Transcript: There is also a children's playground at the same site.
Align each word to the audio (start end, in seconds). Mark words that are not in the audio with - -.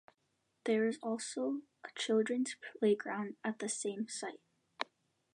There 0.63 0.87
is 0.87 0.97
also 1.03 1.61
a 1.83 1.89
children's 1.95 2.55
playground 2.79 3.35
at 3.43 3.59
the 3.59 3.69
same 3.69 4.07
site. 4.07 4.41